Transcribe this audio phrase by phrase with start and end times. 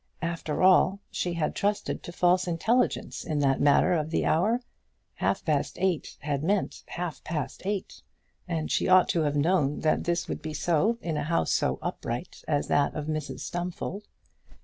[0.23, 4.59] After all, she had trusted to false intelligence in that matter of the hour.
[5.17, 8.01] Half past eight had meant half past eight,
[8.47, 11.77] and she ought to have known that this would be so in a house so
[11.83, 14.07] upright as that of Mrs Stumfold.